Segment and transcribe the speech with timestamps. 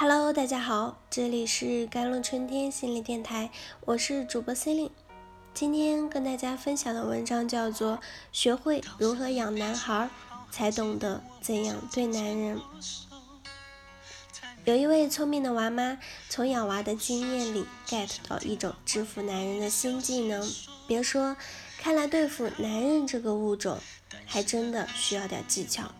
[0.00, 3.50] Hello，大家好，这里是甘露春天心理电台，
[3.84, 4.92] 我是主播 c e l i n e
[5.52, 7.96] 今天跟大家分享的文章叫做
[8.32, 10.08] 《学会如何养男孩，
[10.50, 12.56] 才懂得怎样对男人》。
[14.64, 15.98] 有一位聪明的娃妈，
[16.30, 20.50] 从养娃的经验里 get 到一种制服男人的新技能。
[20.86, 21.36] 别说，
[21.78, 23.76] 看来对付男人这个物种，
[24.24, 25.92] 还真的需要点技巧。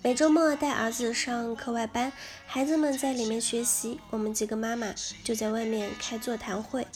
[0.00, 2.12] 每周末带儿子上课外班，
[2.46, 6.86] 孩子们在里面学习，我们几个妈妈就在外面开座谈会。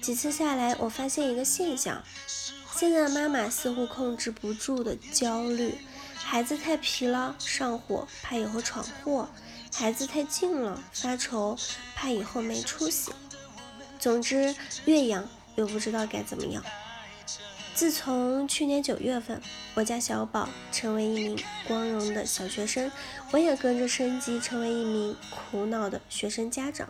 [0.00, 2.02] 几次下来，我发现一个现象：
[2.74, 5.74] 现在的妈妈似乎控制不住的焦虑，
[6.14, 9.28] 孩子太皮了上火，怕以后闯祸；
[9.74, 11.58] 孩子太静了发愁，
[11.94, 13.12] 怕以后没出息。
[13.98, 14.54] 总之，
[14.86, 16.62] 越养越不知道该怎么养。
[17.76, 19.38] 自从去年九月份，
[19.74, 22.90] 我家小宝成为一名光荣的小学生，
[23.32, 26.88] 我也跟着升级成为一名苦恼的学生家长。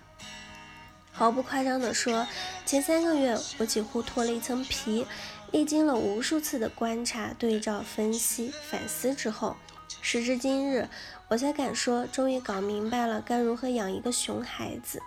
[1.11, 2.25] 毫不夸张地说，
[2.65, 5.05] 前三个月我几乎脱了一层皮，
[5.51, 9.57] 历经了无数次的观察、对照、分析、反思之后，
[10.01, 10.89] 时至今日，
[11.27, 15.03] 我才敢说，终于搞明白了该如何养一个熊孩子。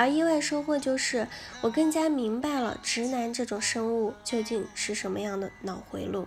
[0.00, 1.28] 而意外收获就是，
[1.60, 6.26] 我更加明白了直男这种生物究竟是什么样的脑回路。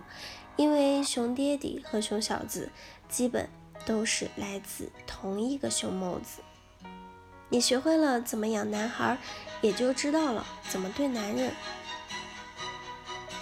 [0.54, 2.70] 因为熊爹地和熊小子
[3.08, 3.48] 基本
[3.84, 6.40] 都是来自同一个熊猫子。
[7.48, 9.18] 你学会了怎么养男孩，
[9.60, 11.50] 也就知道了怎么对男人。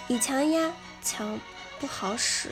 [0.07, 1.39] 以强压强
[1.79, 2.49] 不好使。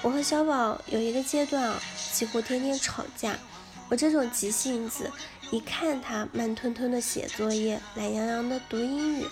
[0.00, 1.78] 我和小宝有一个阶段啊，
[2.10, 3.36] 几乎天天吵架。
[3.90, 5.12] 我这种急性子。
[5.50, 9.26] 一看他慢吞吞的写作业，懒洋洋的读英语，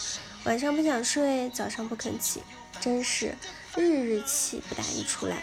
[0.45, 2.43] 晚上不想睡，早上不肯起，
[2.81, 3.37] 真是
[3.77, 5.43] 日日气不打一处来。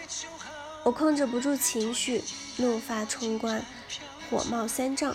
[0.82, 2.24] 我控制不住情绪，
[2.56, 3.64] 怒发冲冠，
[4.28, 5.14] 火冒三丈，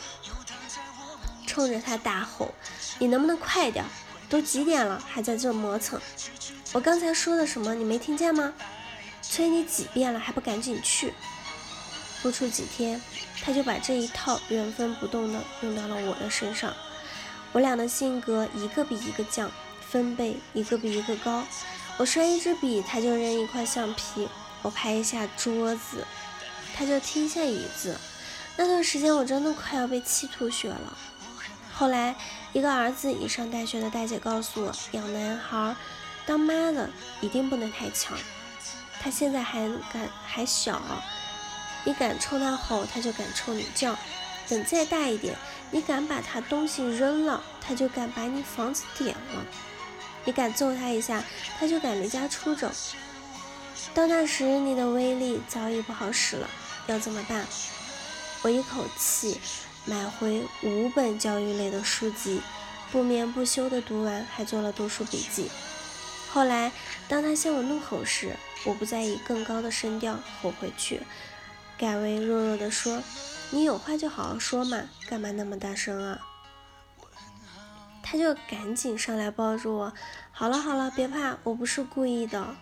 [1.46, 2.54] 冲着他大吼
[2.98, 3.84] ：“你能不能快点？
[4.30, 6.00] 都几点了，还在这磨蹭？
[6.72, 8.54] 我刚才说的什么，你没听见吗？
[9.22, 11.14] 催你几遍了，还不赶紧去！”
[12.22, 13.02] 不出几天，
[13.42, 16.74] 他就把这一套原封不动的用到了我的身上。
[17.52, 19.50] 我俩的性格一个比一个犟，
[19.90, 21.44] 分贝一个比一个高。
[21.98, 24.28] 我摔一支笔，他就扔一块橡皮；
[24.62, 26.06] 我拍一下桌子，
[26.76, 27.98] 他就踢一下椅子。
[28.56, 30.98] 那段时间我真的快要被气吐血了。
[31.74, 32.16] 后来，
[32.52, 35.76] 一个儿子已上大学的大姐告诉我，养男孩，
[36.26, 36.90] 当妈的
[37.22, 38.18] 一定不能太强。
[39.02, 40.82] 他现在还敢还小。
[41.86, 43.96] 你敢冲他吼，他就敢冲你叫；
[44.48, 45.36] 等再大一点，
[45.72, 49.44] 你敢把他东西扔了，他就敢把你房子点了；
[50.26, 51.24] 你敢揍他一下，
[51.60, 52.70] 他就敢离家出走。
[53.94, 56.50] 到那时，你的威力早已不好使了，
[56.88, 57.46] 要怎么办？
[58.42, 59.40] 我一口气
[59.86, 62.42] 买回五本教育类的书籍，
[62.92, 65.50] 不眠不休地读完，还做了读书笔记。
[66.32, 66.72] 后来，
[67.08, 68.36] 当他向我怒吼时，
[68.66, 71.02] 我不再以更高的声调吼回去。
[71.80, 73.02] 改为弱弱的说
[73.52, 76.20] ：“你有话就好好说嘛，干嘛那么大声啊？”
[78.04, 79.94] 他就赶紧上来抱住我
[80.34, 82.54] ：“好了好了，别怕，我不是故意的。”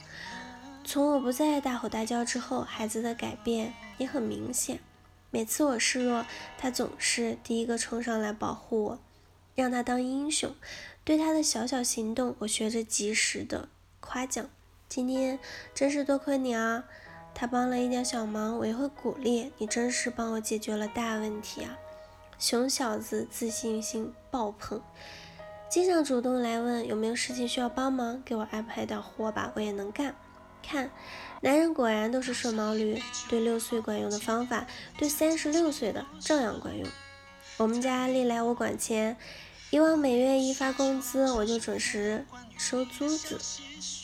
[0.85, 4.79] 从我不再大吼大叫之后，孩子的改变也很明显。
[5.31, 6.23] 每次我示弱，
[6.55, 8.99] 他总是第一个冲上来保护我，
[9.55, 10.55] 让他当英雄。
[11.03, 13.67] 对他的小小行动，我学着及时的
[13.99, 14.47] 夸奖
[14.87, 15.39] ：“今天
[15.73, 16.83] 真是多亏你啊！”
[17.39, 21.77] 他帮了一点小忙，我也会鼓励你，真是帮我解决了大问题啊！
[22.39, 24.81] 熊小子自信心爆棚，
[25.69, 30.15] 经常主动来问有没有事情需要帮忙，给我安排点活吧，我也能干。
[30.63, 30.89] 看，
[31.41, 32.99] 男人果然都是顺毛驴，
[33.29, 34.65] 对六岁管用的方法，
[34.97, 36.87] 对三十六岁的照样管用。
[37.57, 39.15] 我们家历来我管钱，
[39.69, 42.25] 以往每月一发工资，我就准时
[42.57, 43.39] 收租子，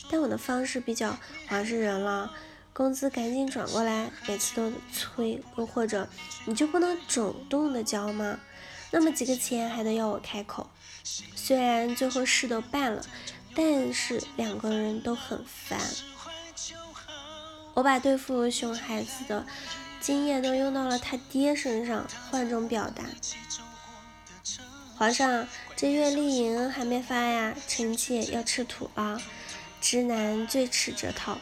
[0.08, 1.18] 但我的方式比较
[1.48, 2.30] 华氏人了。
[2.74, 6.08] 工资赶紧转过来，每次都催，又或者
[6.44, 8.40] 你就不能主动的交吗？
[8.90, 10.68] 那么几个钱还得要我开口。
[11.36, 13.06] 虽然最后事都办了，
[13.54, 15.80] 但是两个人都很烦。
[17.74, 19.46] 我把对付熊孩子的
[20.00, 23.04] 经验都用到了他爹身上，换种表达。
[24.96, 25.46] 皇上，
[25.76, 29.22] 这月例银还没发呀，臣妾要吃土了。
[29.80, 31.38] 直男最吃这套。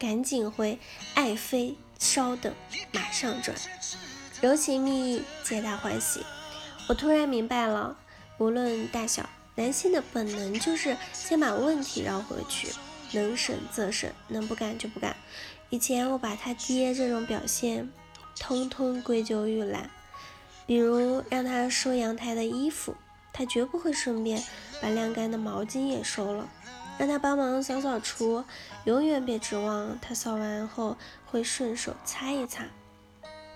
[0.00, 0.78] 赶紧回，
[1.12, 2.54] 爱妃稍等，
[2.90, 3.54] 马上转。
[4.40, 6.24] 柔情蜜意，皆大欢喜。
[6.88, 7.98] 我突然明白了，
[8.38, 12.72] 无论大小，男性的本能就是先把问题绕回去，
[13.12, 15.14] 能省则省，能不干就不干。
[15.68, 17.92] 以前我把他爹这种表现，
[18.38, 19.90] 通通归咎于懒。
[20.66, 22.96] 比如让他收阳台的衣服，
[23.34, 24.42] 他绝不会顺便
[24.80, 26.48] 把晾干的毛巾也收了；
[27.00, 28.44] 让他帮忙扫扫除，
[28.84, 32.66] 永远别指望他扫完后会顺手擦一擦。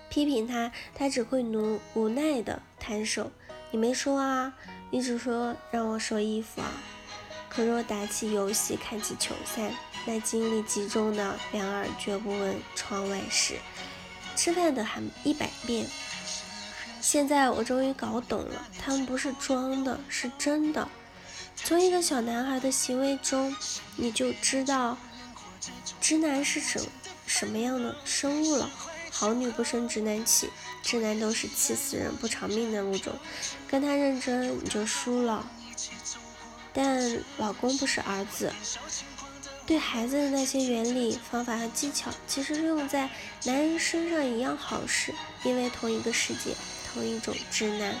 [0.09, 3.31] 批评他，他只会努无奈的摊手。
[3.69, 4.51] 你没说啊，
[4.89, 6.71] 你只说让我收衣服啊。
[7.47, 9.71] 可若打起游戏，看起球赛，
[10.07, 13.59] 那精力集中的两耳绝不闻窗外事，
[14.35, 15.85] 吃饭的喊一百遍。
[16.99, 20.89] 现在我终于搞懂了，他们不是装的，是真的。
[21.63, 23.55] 从一个小男孩的行为中，
[23.95, 24.97] 你就知道，
[25.99, 26.81] 直男是什
[27.25, 28.69] 什么样的生物了。
[29.11, 30.49] 好女不生直男气，
[30.83, 33.13] 直男都是气死人不偿命的物种，
[33.67, 35.45] 跟他认真你就输了。
[36.73, 38.51] 但老公不是儿子，
[39.65, 43.09] 对孩子的那些原理、方法和技巧，其实用在
[43.45, 45.13] 男人身上一样好使，
[45.43, 46.53] 因为同一个世界。
[46.93, 47.93] 同一种直男，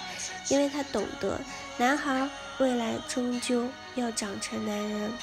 [0.47, 1.41] 因为他懂得
[1.77, 2.29] 男孩
[2.59, 5.13] 未来终究要长成男人，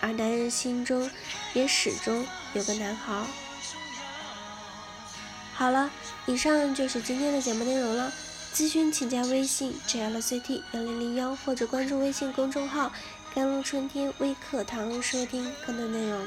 [0.00, 1.10] 而男人心中
[1.52, 3.24] 也始终有个男孩。
[5.54, 5.90] 好了，
[6.26, 8.12] 以上就是今天的节目内容了。
[8.52, 12.92] 咨询请加微信 jlct 幺零零幺或者关注微信公众号
[13.34, 16.26] “甘露春天微课堂”收听更多内容。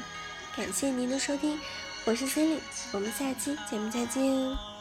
[0.54, 1.58] 感谢您的收听，
[2.04, 2.60] 我是 c i l y
[2.92, 4.77] 我们下期节目再见。